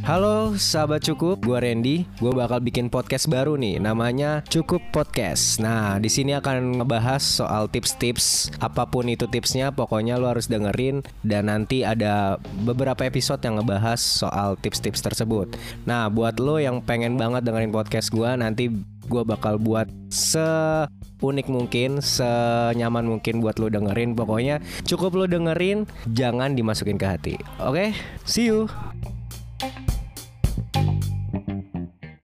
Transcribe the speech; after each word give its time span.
Halo 0.00 0.56
sahabat 0.56 1.04
cukup, 1.04 1.44
gue 1.44 1.60
Randy. 1.60 2.08
Gue 2.24 2.32
bakal 2.32 2.64
bikin 2.64 2.88
podcast 2.88 3.28
baru 3.28 3.60
nih, 3.60 3.84
namanya 3.84 4.40
Cukup 4.48 4.80
Podcast. 4.96 5.60
Nah, 5.60 6.00
di 6.00 6.08
sini 6.08 6.32
akan 6.32 6.80
ngebahas 6.80 7.20
soal 7.20 7.68
tips-tips, 7.68 8.48
apa 8.64 8.88
pun 8.88 9.12
itu 9.12 9.28
tipsnya, 9.28 9.68
pokoknya 9.68 10.16
lo 10.16 10.32
harus 10.32 10.48
dengerin. 10.48 11.04
Dan 11.20 11.52
nanti 11.52 11.84
ada 11.84 12.40
beberapa 12.64 13.04
episode 13.04 13.44
yang 13.44 13.60
ngebahas 13.60 14.00
soal 14.00 14.56
tips-tips 14.64 15.04
tersebut. 15.04 15.52
Nah, 15.84 16.08
buat 16.08 16.40
lo 16.40 16.56
yang 16.56 16.80
pengen 16.80 17.20
banget 17.20 17.44
dengerin 17.44 17.68
podcast 17.68 18.08
gue, 18.08 18.30
nanti 18.40 18.72
gue 19.04 19.22
bakal 19.28 19.60
buat 19.60 19.84
seunik 20.08 21.52
mungkin, 21.52 22.00
senyaman 22.00 23.04
mungkin 23.04 23.44
buat 23.44 23.60
lo 23.60 23.68
dengerin. 23.68 24.16
Pokoknya 24.16 24.64
cukup 24.88 25.12
lo 25.12 25.24
dengerin, 25.28 25.84
jangan 26.16 26.56
dimasukin 26.56 26.96
ke 26.96 27.04
hati. 27.04 27.36
Oke, 27.60 27.92
see 28.24 28.48
you. 28.48 28.64